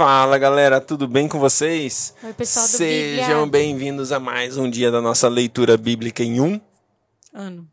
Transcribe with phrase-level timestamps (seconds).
[0.00, 2.14] Fala galera, tudo bem com vocês?
[2.22, 6.58] Oi, pessoal do Sejam bem-vindos a mais um dia da nossa leitura bíblica em um
[7.34, 7.70] ano.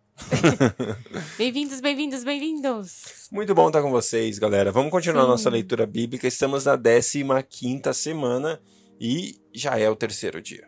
[1.38, 3.30] bem-vindos, bem-vindos, bem-vindos.
[3.32, 4.74] Muito bom estar com vocês, galera.
[4.74, 5.30] Vamos continuar Sim.
[5.30, 6.28] nossa leitura bíblica.
[6.28, 8.60] Estamos na 15 quinta semana
[9.00, 10.68] e já é o terceiro dia.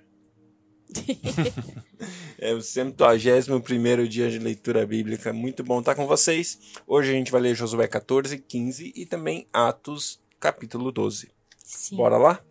[2.39, 5.33] é o 151 primeiro dia de leitura bíblica.
[5.33, 6.57] Muito bom estar com vocês.
[6.87, 11.37] Hoje a gente vai ler Josué 14, 15 e também Atos capítulo 12.
[11.69, 11.97] Sim.
[11.97, 12.43] Bora lá?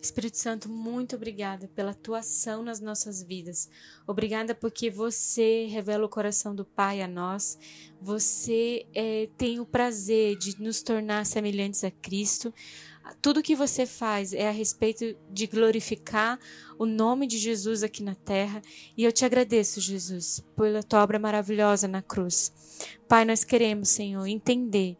[0.00, 3.68] Espírito Santo, muito obrigada pela tua ação nas nossas vidas.
[4.06, 7.58] Obrigada porque você revela o coração do Pai a nós.
[8.00, 12.54] Você eh, tem o prazer de nos tornar semelhantes a Cristo.
[13.20, 16.38] Tudo que você faz é a respeito de glorificar
[16.78, 18.62] o nome de Jesus aqui na terra.
[18.96, 22.52] E eu te agradeço, Jesus, pela tua obra maravilhosa na cruz.
[23.08, 24.96] Pai, nós queremos, Senhor, entender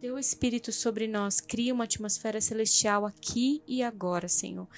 [0.00, 4.68] teu Espírito sobre nós cria uma atmosfera celestial aqui e agora, Senhor.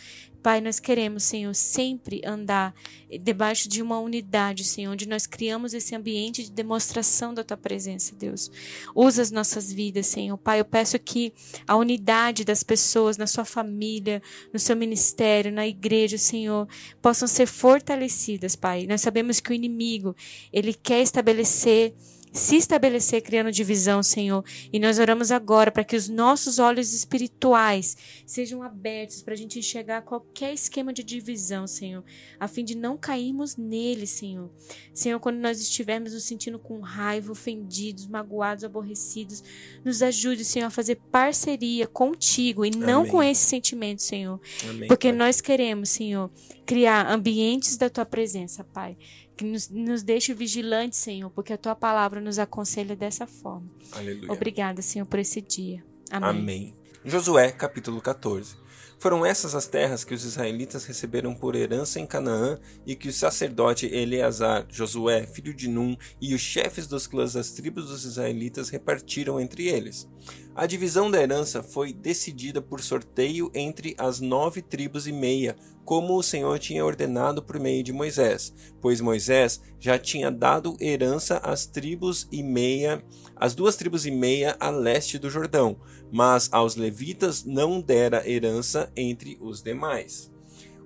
[0.40, 2.72] Pai, nós queremos, Senhor, sempre andar
[3.20, 8.14] debaixo de uma unidade, Senhor, onde nós criamos esse ambiente de demonstração da tua presença,
[8.14, 8.48] Deus.
[8.94, 10.38] Usa as nossas vidas, Senhor.
[10.38, 11.32] Pai, eu peço que
[11.66, 16.68] a unidade das pessoas na sua família, no seu ministério, na igreja, Senhor,
[17.02, 18.86] possam ser fortalecidas, Pai.
[18.86, 20.14] Nós sabemos que o inimigo,
[20.52, 21.94] ele quer estabelecer
[22.32, 24.44] se estabelecer criando divisão, Senhor.
[24.72, 29.58] E nós oramos agora para que os nossos olhos espirituais sejam abertos para a gente
[29.58, 32.04] enxergar qualquer esquema de divisão, Senhor,
[32.38, 34.50] a fim de não cairmos nele, Senhor.
[34.92, 39.42] Senhor, quando nós estivermos nos sentindo com raiva, ofendidos, magoados, aborrecidos,
[39.84, 43.12] nos ajude, Senhor, a fazer parceria contigo e não Amém.
[43.12, 44.40] com esse sentimento, Senhor.
[44.68, 44.88] Amém.
[44.88, 45.18] Porque Pai.
[45.18, 46.30] nós queremos, Senhor,
[46.66, 48.96] criar ambientes da tua presença, Pai.
[49.38, 53.70] Que nos, nos deixe vigilantes, Senhor, porque a tua palavra nos aconselha dessa forma.
[53.92, 54.32] Aleluia.
[54.32, 55.84] Obrigada, Senhor, por esse dia.
[56.10, 56.28] Amém.
[56.28, 56.76] Amém.
[57.04, 58.56] Josué, capítulo 14.
[58.98, 63.12] Foram essas as terras que os israelitas receberam por herança em Canaã e que o
[63.12, 68.70] sacerdote Eleazar, Josué, filho de Num, e os chefes dos clãs das tribos dos israelitas
[68.70, 70.08] repartiram entre eles.
[70.52, 75.54] A divisão da herança foi decidida por sorteio entre as nove tribos e meia,
[75.84, 81.38] como o Senhor tinha ordenado por meio de Moisés, pois Moisés já tinha dado herança
[81.38, 83.02] às tribos e meia,
[83.38, 85.78] às duas tribos e meia a leste do Jordão,
[86.10, 90.30] mas aos levitas não dera herança entre os demais.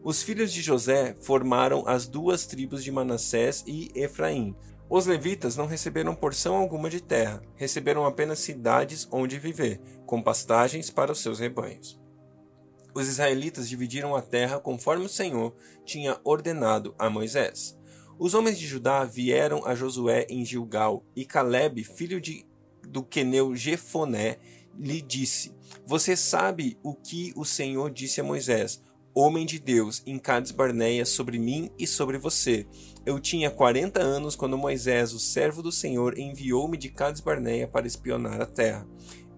[0.04, 4.54] Os filhos de José formaram as duas tribos de Manassés e Efraim.
[4.90, 10.90] Os levitas não receberam porção alguma de terra, receberam apenas cidades onde viver, com pastagens
[10.90, 12.00] para os seus rebanhos.
[12.94, 17.78] Os israelitas dividiram a terra conforme o Senhor tinha ordenado a Moisés.
[18.18, 22.44] Os homens de Judá vieram a Josué em Gilgal, e Caleb, filho de,
[22.86, 24.38] do queneu Jefoné,
[24.78, 25.52] lhe disse:
[25.86, 28.82] Você sabe o que o Senhor disse a Moisés,
[29.14, 32.66] homem de Deus, em Cades Barneia, sobre mim e sobre você.
[33.04, 37.86] Eu tinha quarenta anos quando Moisés, o servo do Senhor, enviou-me de Cades Barneia para
[37.86, 38.86] espionar a terra.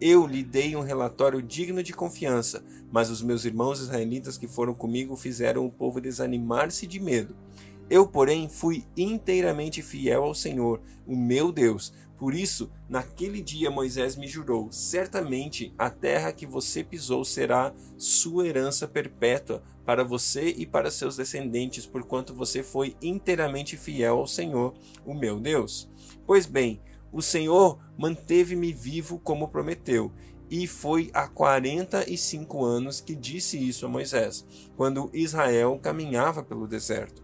[0.00, 4.74] Eu lhe dei um relatório digno de confiança, mas os meus irmãos israelitas que foram
[4.74, 7.34] comigo fizeram o povo desanimar-se de medo.
[7.90, 11.92] Eu, porém, fui inteiramente fiel ao Senhor, o meu Deus.
[12.16, 18.46] Por isso, naquele dia Moisés me jurou: certamente a terra que você pisou será sua
[18.46, 24.72] herança perpétua para você e para seus descendentes, porquanto você foi inteiramente fiel ao Senhor,
[25.04, 25.90] o meu Deus.
[26.26, 26.80] Pois bem,
[27.12, 30.10] o Senhor manteve-me vivo como prometeu,
[30.48, 34.46] e foi há quarenta e cinco anos que disse isso a Moisés,
[34.76, 37.22] quando Israel caminhava pelo deserto.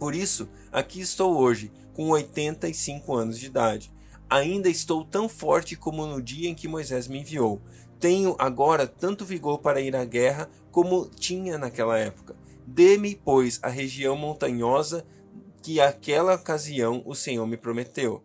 [0.00, 3.92] Por isso, aqui estou hoje, com 85 anos de idade.
[4.30, 7.60] Ainda estou tão forte como no dia em que Moisés me enviou.
[7.98, 12.34] Tenho agora tanto vigor para ir à guerra como tinha naquela época.
[12.66, 15.04] Dê-me, pois, a região montanhosa
[15.62, 18.24] que aquela ocasião o Senhor me prometeu.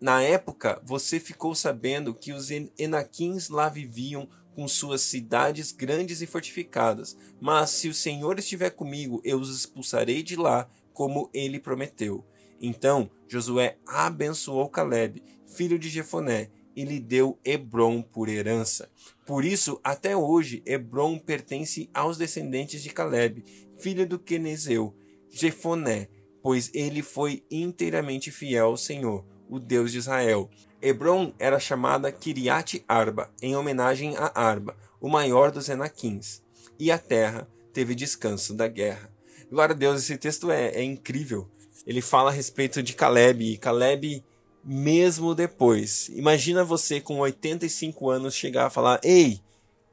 [0.00, 6.26] Na época, você ficou sabendo que os Enaquins lá viviam com suas cidades grandes e
[6.26, 7.16] fortificadas.
[7.38, 12.24] Mas se o Senhor estiver comigo, eu os expulsarei de lá, como ele prometeu.
[12.58, 18.88] Então Josué abençoou Caleb, filho de Jefoné, e lhe deu Hebron por herança.
[19.26, 23.44] Por isso, até hoje, Hebron pertence aos descendentes de Caleb,
[23.76, 24.94] filho do Quenezeu,
[25.28, 26.08] Jefoné,
[26.42, 30.48] pois ele foi inteiramente fiel ao Senhor, o Deus de Israel.
[30.80, 36.42] Hebron era chamada Kiriat Arba, em homenagem a Arba, o maior dos Enaquins,
[36.78, 39.15] e a terra teve descanso da guerra.
[39.50, 41.48] Glória a Deus, esse texto é, é incrível.
[41.86, 44.24] Ele fala a respeito de Caleb, e Caleb,
[44.64, 46.08] mesmo depois.
[46.08, 49.40] Imagina você com 85 anos chegar a falar: Ei,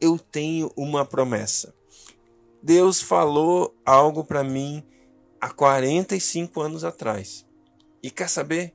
[0.01, 1.73] eu tenho uma promessa.
[2.61, 4.83] Deus falou algo para mim
[5.39, 7.45] há 45 anos atrás.
[8.01, 8.73] E quer saber?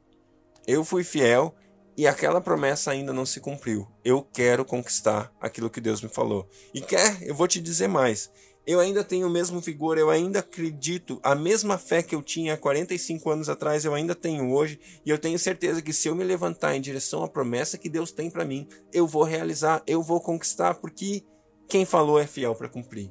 [0.66, 1.54] Eu fui fiel
[1.96, 3.88] e aquela promessa ainda não se cumpriu.
[4.04, 6.48] Eu quero conquistar aquilo que Deus me falou.
[6.72, 7.22] E quer?
[7.22, 8.30] Eu vou te dizer mais.
[8.68, 12.52] Eu ainda tenho o mesmo vigor, eu ainda acredito, a mesma fé que eu tinha
[12.52, 16.14] há 45 anos atrás, eu ainda tenho hoje, e eu tenho certeza que se eu
[16.14, 20.02] me levantar em direção à promessa que Deus tem para mim, eu vou realizar, eu
[20.02, 21.24] vou conquistar, porque
[21.66, 23.10] quem falou é fiel para cumprir.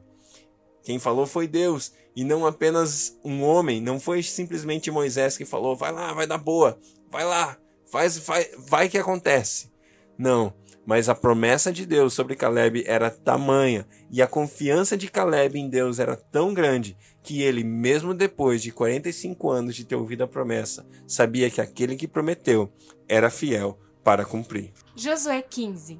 [0.83, 5.75] Quem falou foi Deus, e não apenas um homem, não foi simplesmente Moisés que falou,
[5.75, 7.57] vai lá, vai dar boa, vai lá,
[7.91, 9.71] faz, vai, vai que acontece.
[10.19, 10.53] Não,
[10.87, 15.69] mas a promessa de Deus sobre Caleb era tamanha e a confiança de Caleb em
[15.69, 20.27] Deus era tão grande que ele, mesmo depois de 45 anos de ter ouvido a
[20.27, 22.71] promessa, sabia que aquele que prometeu
[23.05, 24.71] era fiel para cumprir.
[24.95, 25.99] Josué 15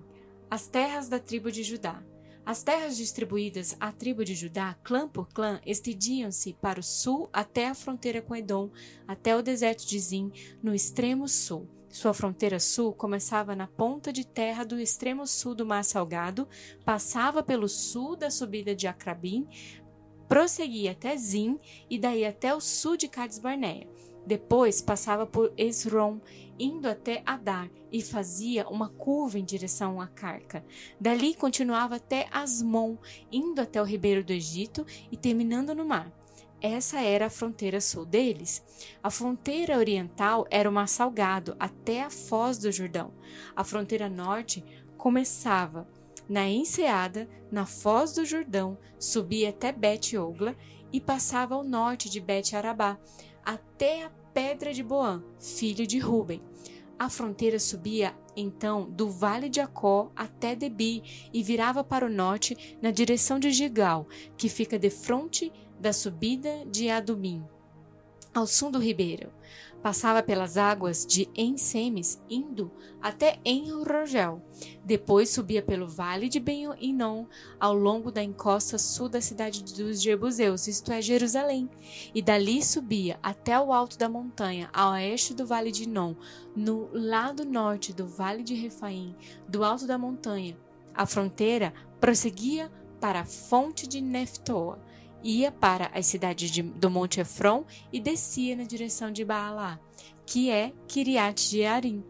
[0.49, 2.01] As terras da tribo de Judá.
[2.45, 7.67] As terras distribuídas à tribo de Judá, clã por clã, estendiam-se para o sul até
[7.67, 8.71] a fronteira com Edom,
[9.05, 10.31] até o deserto de Zim,
[10.63, 11.67] no extremo sul.
[11.97, 16.47] Sua fronteira sul começava na ponta de terra do extremo sul do Mar Salgado,
[16.85, 19.47] passava pelo sul da subida de Acrabim,
[20.29, 21.59] prosseguia até Zim
[21.89, 23.89] e daí até o sul de Cades Barneia.
[24.27, 26.19] Depois passava por Esrom,
[26.59, 30.63] indo até Adar e fazia uma curva em direção a Carca.
[31.01, 32.95] Dali continuava até Asmon,
[33.31, 36.11] indo até o ribeiro do Egito e terminando no mar.
[36.62, 38.63] Essa era a fronteira sul deles.
[39.04, 43.13] A fronteira oriental era o Mar Salgado, até a foz do Jordão.
[43.56, 44.63] A fronteira norte
[44.98, 45.88] começava
[46.27, 50.56] na Enseada, na foz do Jordão, subia até Bet-Ogla
[50.92, 52.98] e passava ao norte de Bet-Arabá,
[53.45, 56.42] até a Pedra de Boã, filho de Ruben.
[57.00, 62.77] A fronteira subia então do vale de Acó até Debi e virava para o norte
[62.81, 67.44] na direção de Gigal, que fica de frente da subida de Adumim,
[68.33, 69.31] ao sul do ribeiro.
[69.81, 72.71] Passava pelas águas de Ensemes, indo
[73.01, 74.41] até Enrogel.
[74.83, 77.25] Depois subia pelo vale de Ben-Inon,
[77.59, 81.69] ao longo da encosta sul da cidade dos Jebuseus, isto é, Jerusalém.
[82.13, 86.15] E dali subia até o alto da montanha, a oeste do vale de Inon,
[86.56, 89.15] no lado norte do vale de Refaim,
[89.47, 90.57] do alto da montanha.
[90.94, 94.80] A fronteira prosseguia para a fonte de Neftoa
[95.23, 99.79] ia para as cidades de, do Monte Efron e descia na direção de Baalá,
[100.25, 102.03] que é Kiriat Jearim.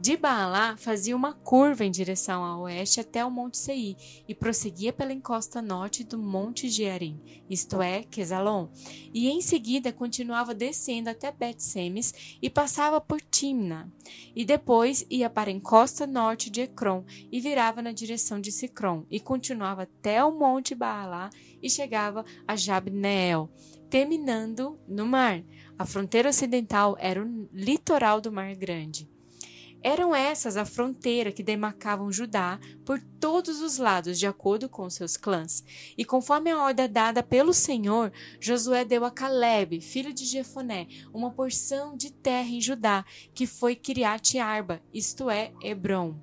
[0.00, 3.94] De Baalá fazia uma curva em direção a oeste até o Monte Seir
[4.26, 7.20] e prosseguia pela encosta norte do Monte Jearim,
[7.50, 8.68] isto é, Quesalon,
[9.12, 13.92] e em seguida continuava descendo até Bet-Semes e passava por Timna,
[14.34, 19.04] e depois ia para a encosta norte de Ecrom e virava na direção de Sicrom
[19.10, 21.28] e continuava até o Monte Baalá
[21.62, 23.50] e chegava a Jabneel,
[23.90, 25.44] terminando no mar.
[25.78, 29.06] A fronteira ocidental era o litoral do Mar Grande.
[29.82, 35.16] Eram essas a fronteira que demarcavam Judá por todos os lados, de acordo com seus
[35.16, 35.64] clãs.
[35.96, 41.30] E conforme a ordem dada pelo Senhor, Josué deu a Caleb, filho de Jefoné, uma
[41.30, 43.04] porção de terra em Judá,
[43.34, 46.14] que foi Kiriat Arba, isto é, Hebron.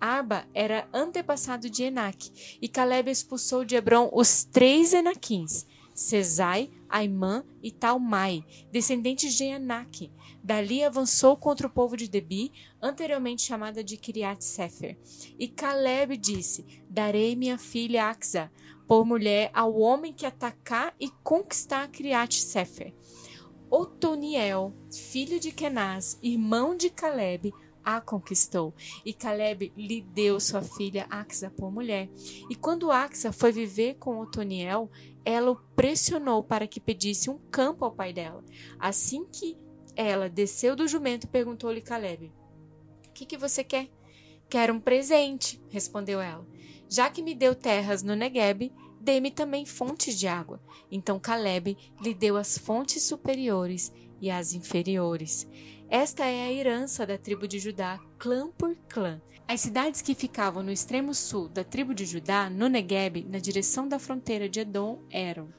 [0.00, 7.44] Arba era antepassado de Enac, e Caleb expulsou de Hebron os três Enaquins, Cesai, Aimã
[7.62, 10.10] e Talmai, descendentes de Enac.
[10.42, 14.98] Dali avançou contra o povo de Debi, anteriormente chamada de Kiriat Sefer.
[15.38, 18.50] E Caleb disse: Darei minha filha Axa
[18.86, 22.94] por mulher ao homem que atacar e conquistar Kiriat Sefer.
[23.70, 31.06] Otoniel, filho de Kenaz, irmão de Caleb, a conquistou, e Caleb lhe deu sua filha
[31.10, 32.08] Axa por mulher.
[32.48, 34.90] E quando Axa foi viver com Otoniel,
[35.24, 38.44] ela o pressionou para que pedisse um campo ao pai dela.
[38.78, 39.56] Assim que
[39.94, 42.32] ela desceu do jumento perguntou-lhe Caleb:
[43.08, 43.88] O que, que você quer?
[44.48, 46.46] Quero um presente, respondeu ela.
[46.88, 50.60] Já que me deu terras no Negueb, dê-me também fontes de água.
[50.90, 55.48] Então Caleb lhe deu as fontes superiores e as inferiores.
[55.94, 59.20] Esta é a herança da tribo de Judá, clã por clã.
[59.46, 63.86] As cidades que ficavam no extremo sul da tribo de Judá, no Negueb, na direção
[63.86, 65.52] da fronteira de Edom, eram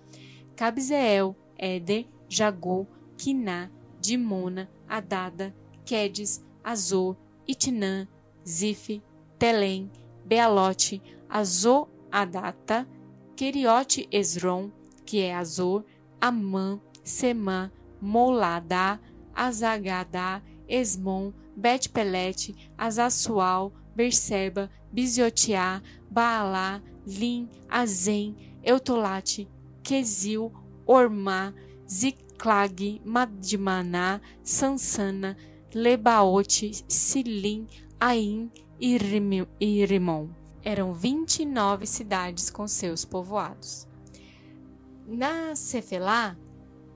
[0.56, 3.70] Cabzeel, Éder, Jagô, Quiná,
[4.02, 7.16] Dimona, Adada, Quedes, Azor,
[7.48, 8.08] Itnã,
[8.44, 9.04] Zif,
[9.38, 9.92] Telém,
[10.26, 11.00] Bealote,
[11.30, 12.88] Azor, Adata,
[13.36, 14.72] Queriote Esron,
[15.06, 15.86] que é Azor,
[16.20, 17.72] Amã, Semã,
[18.02, 19.00] Moladá,
[19.36, 29.48] Azagadá, Esmon, Bet-Pelete, Azassual, Berseba, Biziotiá, Baalá, Lim, Azem, Eutolate,
[29.84, 30.52] Quesil,
[30.86, 31.54] Ormá,
[31.90, 35.38] Ziclag, Madmaná, Sansana,
[35.74, 37.68] Lebaote, Silim,
[38.00, 40.30] Aim e Rimon.
[40.64, 43.88] Eram 29 cidades com seus povoados.
[45.06, 46.38] Na Cefelá,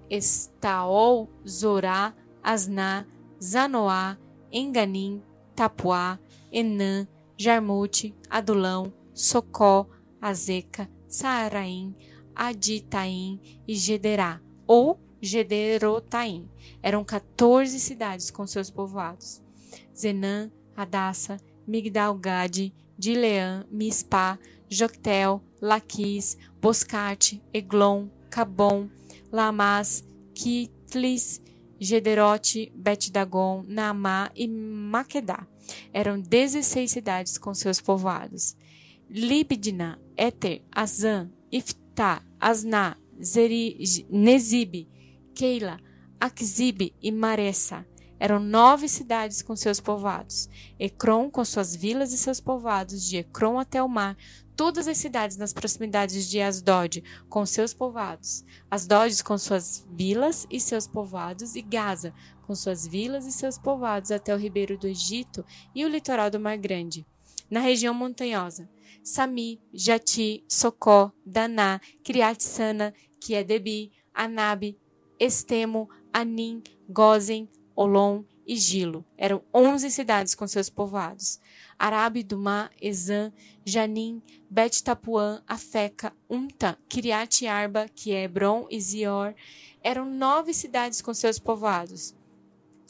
[0.10, 2.14] Estaol, Zorá,
[2.48, 3.06] Asná,
[3.44, 4.18] Zanoá,
[4.50, 5.22] Enganim,
[5.54, 6.18] Tapuá,
[6.50, 7.06] Enã,
[7.38, 9.86] Jarmute, Adulão, Socó,
[10.22, 11.94] Azeca, Saaraim,
[12.34, 16.50] Aditaim e Gederá, ou Gederotaim.
[16.82, 19.44] Eram 14 cidades com seus povoados.
[19.94, 21.36] Zenã, Adassa,
[21.68, 24.40] Migdal-Gade, Dileã, Mispá,
[24.70, 28.88] Joctel, Laquis, Boscate, Eglon, Cabom,
[29.34, 31.42] Lamas, Kitlis,
[31.80, 35.48] Gederote, Bet-Dagon, Naamá e Maquedá.
[35.94, 38.56] Eram 16 cidades com seus povoados.
[39.10, 43.78] Libdina, Eter, Azan, Iftá, Asná, Zeri,
[44.10, 44.88] Nezib,
[45.34, 45.80] Keila,
[46.20, 47.86] Akzib e Maressa.
[48.20, 50.50] Eram nove cidades com seus povoados.
[50.80, 54.18] Ecrom com suas vilas e seus povoados, de Ecrom até o mar,
[54.56, 58.44] todas as cidades nas proximidades de Asdod, com seus povoados.
[58.72, 62.14] Asdod com suas vilas e seus povoados, e Gaza,
[62.48, 65.46] com suas vilas e seus povoados até o ribeiro do Egito
[65.76, 67.06] e o litoral do Mar Grande.
[67.50, 68.70] Na região montanhosa,
[69.04, 74.78] Sami, Jati, Socó, Daná, Criat-Sana, Kiedebi, Anabe,
[75.20, 77.48] Estemo, Anim, Gozen,
[77.78, 79.06] Olom e Gilo.
[79.16, 81.40] Eram onze cidades com seus povoados.
[81.78, 83.32] Arabe, Dumá, Ezã,
[83.64, 84.20] Janim,
[84.50, 89.36] Bet Tapuã, Afeca, Unta, Kiriat Arba, Quiebron e Zior.
[89.84, 92.16] Eram nove cidades com seus povoados.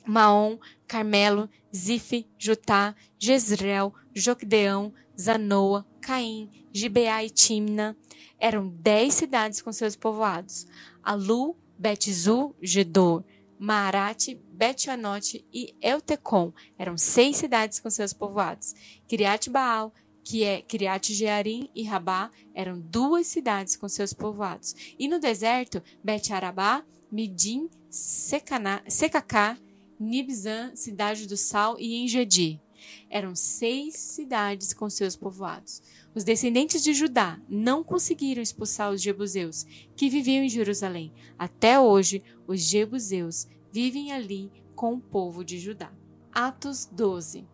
[0.05, 7.97] Maom, Carmelo, Zife, Jutá, Jezreel, Jocdeão, Zanoa, Caim, Gibeá e Timna.
[8.39, 10.65] Eram dez cidades com seus povoados.
[11.03, 13.25] Alu, Betzu, Gedor,
[13.59, 16.51] Maarate, Bet-Anote e Eutecom.
[16.77, 18.73] Eram seis cidades com seus povoados.
[19.07, 24.75] Kiriat Baal, que é Kiriat Jearim e Rabá, eram duas cidades com seus povoados.
[24.99, 29.57] E no deserto, Bet-Arabá, Midim, Secacá,
[29.99, 32.61] Nibzan, cidade do sal e Engedi.
[33.09, 35.81] Eram seis cidades com seus povoados.
[36.15, 39.65] Os descendentes de Judá não conseguiram expulsar os jebuseus,
[39.95, 41.13] que viviam em Jerusalém.
[41.37, 45.91] Até hoje, os jebuseus vivem ali com o povo de Judá.
[46.31, 47.45] Atos 12.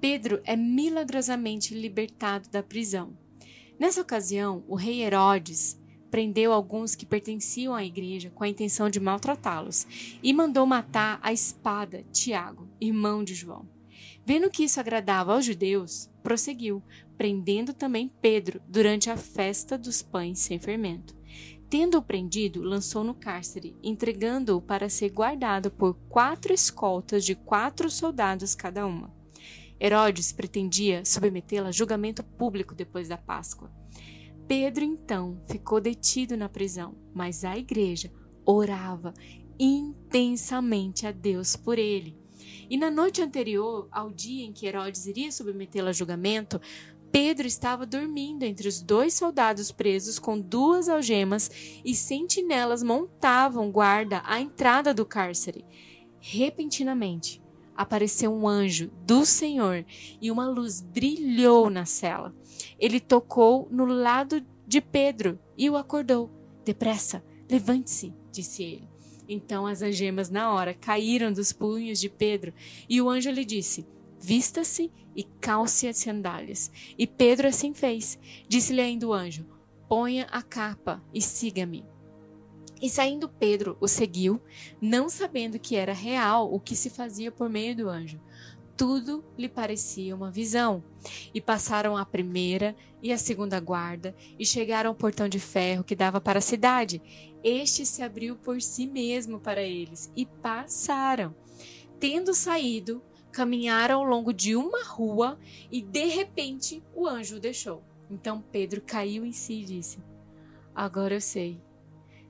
[0.00, 3.16] Pedro é milagrosamente libertado da prisão.
[3.78, 9.00] Nessa ocasião, o rei Herodes prendeu alguns que pertenciam à igreja com a intenção de
[9.00, 9.86] maltratá-los
[10.22, 13.66] e mandou matar a espada Tiago, irmão de João.
[14.24, 16.82] Vendo que isso agradava aos judeus, prosseguiu,
[17.16, 21.16] prendendo também Pedro durante a festa dos pães sem fermento.
[21.68, 28.54] Tendo-o prendido, lançou no cárcere, entregando-o para ser guardado por quatro escoltas de quatro soldados
[28.54, 29.10] cada uma.
[29.80, 33.72] Herodes pretendia submetê-la a julgamento público depois da Páscoa.
[34.46, 38.12] Pedro então ficou detido na prisão, mas a igreja
[38.44, 39.14] orava
[39.58, 42.21] intensamente a Deus por ele.
[42.68, 46.60] E na noite anterior ao dia em que Herodes iria submetê-la a julgamento,
[47.12, 51.50] Pedro estava dormindo entre os dois soldados presos com duas algemas
[51.84, 55.64] e sentinelas montavam guarda à entrada do cárcere.
[56.18, 57.42] Repentinamente,
[57.76, 59.84] apareceu um anjo do Senhor
[60.20, 62.34] e uma luz brilhou na cela.
[62.78, 66.30] Ele tocou no lado de Pedro e o acordou.
[66.64, 68.91] Depressa, levante-se, disse ele.
[69.28, 72.52] Então as algemas na hora caíram dos punhos de Pedro
[72.88, 73.86] e o anjo lhe disse:
[74.20, 76.70] Vista-se e calce as sandálias.
[76.96, 78.18] E Pedro assim fez.
[78.48, 79.46] Disse-lhe ainda o anjo:
[79.88, 81.84] Ponha a capa e siga-me.
[82.80, 84.40] E saindo Pedro o seguiu,
[84.80, 88.20] não sabendo que era real o que se fazia por meio do anjo.
[88.76, 90.82] Tudo lhe parecia uma visão.
[91.32, 95.94] E passaram a primeira e a segunda guarda e chegaram ao portão de ferro que
[95.94, 97.00] dava para a cidade.
[97.42, 101.34] Este se abriu por si mesmo para eles e passaram.
[101.98, 105.38] Tendo saído, caminharam ao longo de uma rua
[105.70, 107.82] e de repente o anjo o deixou.
[108.10, 109.98] Então Pedro caiu em si e disse:
[110.74, 111.60] Agora eu sei,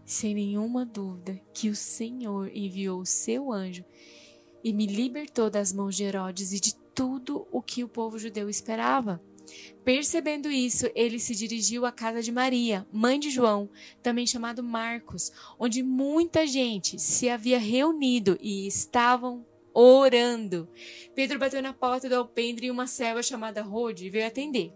[0.05, 3.85] sem nenhuma dúvida, que o Senhor enviou o seu anjo
[4.63, 8.49] e me libertou das mãos de Herodes e de tudo o que o povo judeu
[8.49, 9.21] esperava.
[9.85, 13.69] Percebendo isso, ele se dirigiu à casa de Maria, mãe de João,
[14.03, 19.45] também chamado Marcos, onde muita gente se havia reunido e estavam
[19.75, 20.69] orando.
[21.15, 24.73] Pedro bateu na porta do alpendre e uma serva chamada Rode veio atender.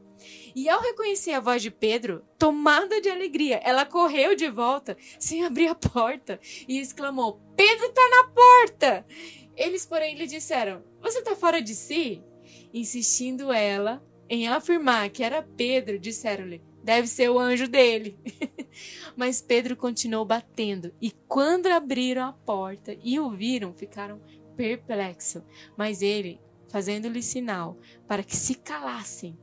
[0.54, 5.44] E ao reconhecer a voz de Pedro, tomada de alegria, ela correu de volta, sem
[5.44, 9.06] abrir a porta, e exclamou: Pedro está na porta!
[9.54, 12.22] Eles, porém, lhe disseram: Você está fora de si?
[12.72, 18.18] Insistindo ela em afirmar que era Pedro, disseram-lhe: Deve ser o anjo dele.
[19.16, 24.20] Mas Pedro continuou batendo, e quando abriram a porta e o viram, ficaram
[24.56, 25.42] perplexos.
[25.76, 29.38] Mas ele, fazendo-lhe sinal para que se calassem,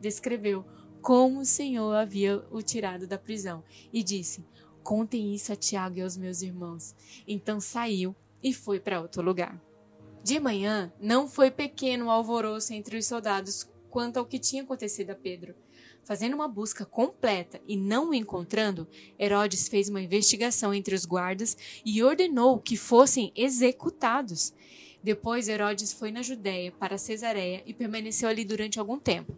[0.00, 0.64] descreveu
[1.00, 3.62] como o Senhor havia o tirado da prisão
[3.92, 4.44] e disse:
[4.82, 6.94] Contem isso a Tiago e aos meus irmãos.
[7.26, 9.60] Então saiu e foi para outro lugar.
[10.22, 15.10] De manhã, não foi pequeno o alvoroço entre os soldados quanto ao que tinha acontecido
[15.10, 15.54] a Pedro.
[16.02, 21.56] Fazendo uma busca completa e não o encontrando, Herodes fez uma investigação entre os guardas
[21.84, 24.54] e ordenou que fossem executados.
[25.02, 29.36] Depois, Herodes foi na Judéia para Cesareia e permaneceu ali durante algum tempo.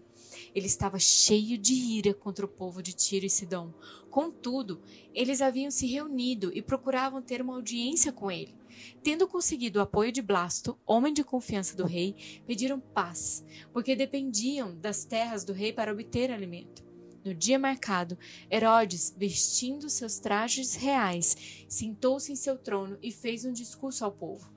[0.55, 3.73] Ele estava cheio de ira contra o povo de Tiro e Sidom.
[4.09, 4.81] Contudo,
[5.13, 8.55] eles haviam se reunido e procuravam ter uma audiência com ele.
[9.03, 12.15] Tendo conseguido o apoio de Blasto, homem de confiança do rei,
[12.47, 16.85] pediram paz, porque dependiam das terras do rei para obter alimento.
[17.25, 18.19] No dia marcado,
[18.51, 24.53] Herodes, vestindo seus trajes reais, sentou-se em seu trono e fez um discurso ao povo.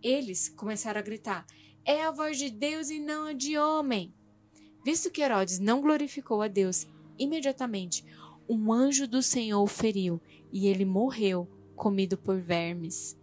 [0.00, 1.44] Eles começaram a gritar:
[1.84, 4.14] É a voz de Deus e não a de homem.
[4.84, 6.86] Visto que Herodes não glorificou a Deus,
[7.18, 8.04] imediatamente
[8.48, 10.20] um anjo do Senhor o feriu
[10.52, 13.16] e ele morreu, comido por vermes.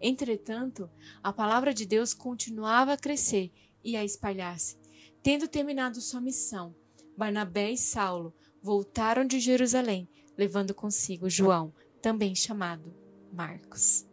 [0.00, 0.90] Entretanto,
[1.22, 3.50] a palavra de Deus continuava a crescer
[3.82, 4.76] e a espalhar-se.
[5.22, 6.74] Tendo terminado sua missão,
[7.16, 11.72] Barnabé e Saulo voltaram de Jerusalém, levando consigo João,
[12.02, 12.94] também chamado
[13.32, 14.06] Marcos.